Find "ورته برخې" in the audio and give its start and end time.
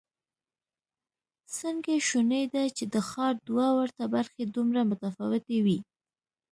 3.79-4.43